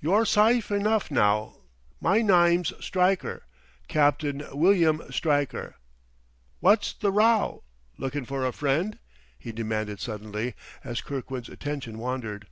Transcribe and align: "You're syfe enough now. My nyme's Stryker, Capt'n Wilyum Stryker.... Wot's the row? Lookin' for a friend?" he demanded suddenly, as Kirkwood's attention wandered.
"You're 0.00 0.24
syfe 0.24 0.70
enough 0.70 1.10
now. 1.10 1.56
My 2.00 2.22
nyme's 2.22 2.72
Stryker, 2.78 3.42
Capt'n 3.88 4.42
Wilyum 4.54 5.12
Stryker.... 5.12 5.74
Wot's 6.60 6.92
the 6.92 7.10
row? 7.10 7.64
Lookin' 7.98 8.24
for 8.24 8.46
a 8.46 8.52
friend?" 8.52 9.00
he 9.40 9.50
demanded 9.50 9.98
suddenly, 9.98 10.54
as 10.84 11.00
Kirkwood's 11.00 11.48
attention 11.48 11.98
wandered. 11.98 12.46